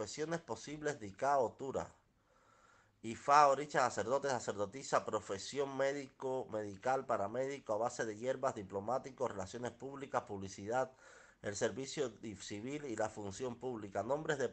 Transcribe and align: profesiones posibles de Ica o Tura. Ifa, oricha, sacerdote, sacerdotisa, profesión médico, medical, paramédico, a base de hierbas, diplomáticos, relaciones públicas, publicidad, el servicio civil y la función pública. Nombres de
profesiones 0.00 0.40
posibles 0.40 0.98
de 0.98 1.08
Ica 1.08 1.38
o 1.38 1.52
Tura. 1.52 1.86
Ifa, 3.02 3.48
oricha, 3.48 3.80
sacerdote, 3.80 4.30
sacerdotisa, 4.30 5.04
profesión 5.04 5.76
médico, 5.76 6.48
medical, 6.50 7.04
paramédico, 7.04 7.74
a 7.74 7.76
base 7.76 8.06
de 8.06 8.16
hierbas, 8.16 8.54
diplomáticos, 8.54 9.30
relaciones 9.30 9.72
públicas, 9.72 10.22
publicidad, 10.22 10.90
el 11.42 11.54
servicio 11.54 12.14
civil 12.40 12.86
y 12.86 12.96
la 12.96 13.10
función 13.10 13.56
pública. 13.56 14.02
Nombres 14.02 14.38
de 14.38 14.48